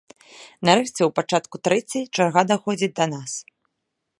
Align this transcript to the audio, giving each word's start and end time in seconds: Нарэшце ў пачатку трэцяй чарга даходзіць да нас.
Нарэшце 0.69 1.01
ў 1.05 1.11
пачатку 1.17 1.55
трэцяй 1.67 2.03
чарга 2.17 2.41
даходзіць 2.53 2.93
да 3.01 3.05
нас. 3.13 3.31